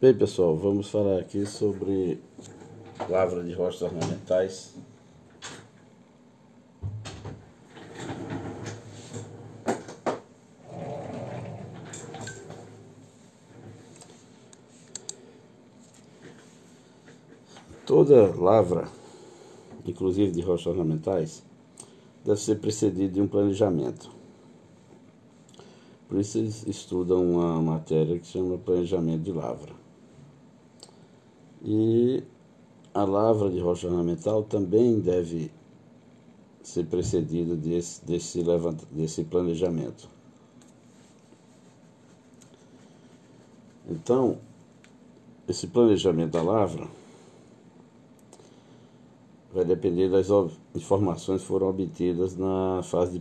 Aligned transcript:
Bem, 0.00 0.14
pessoal, 0.14 0.56
vamos 0.56 0.88
falar 0.88 1.18
aqui 1.18 1.44
sobre 1.44 2.22
lavra 3.06 3.44
de 3.44 3.52
rochas 3.52 3.82
ornamentais. 3.82 4.74
Toda 17.84 18.34
lavra, 18.34 18.88
inclusive 19.84 20.32
de 20.32 20.40
rochas 20.40 20.68
ornamentais, 20.68 21.42
deve 22.24 22.40
ser 22.40 22.58
precedida 22.58 23.12
de 23.12 23.20
um 23.20 23.28
planejamento. 23.28 24.10
Por 26.08 26.18
isso 26.18 26.38
eles 26.38 26.66
estudam 26.66 27.32
uma 27.32 27.60
matéria 27.60 28.18
que 28.18 28.26
se 28.26 28.32
chama 28.32 28.56
planejamento 28.56 29.24
de 29.24 29.32
lavra. 29.32 29.89
E 31.62 32.22
a 32.94 33.04
lavra 33.04 33.50
de 33.50 33.60
rocha 33.60 33.86
ornamental 33.86 34.42
também 34.42 34.98
deve 34.98 35.50
ser 36.62 36.86
precedida 36.86 37.54
desse, 37.54 38.04
desse, 38.04 38.42
desse 38.90 39.24
planejamento. 39.24 40.08
Então, 43.88 44.38
esse 45.48 45.66
planejamento 45.66 46.32
da 46.32 46.42
lavra 46.42 46.86
vai 49.52 49.64
depender 49.64 50.08
das 50.08 50.28
informações 50.74 51.40
que 51.40 51.48
foram 51.48 51.68
obtidas 51.68 52.36
na 52.36 52.82
fase 52.84 53.06
de 53.06 53.08